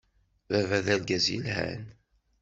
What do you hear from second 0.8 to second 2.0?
d argaz yelhan.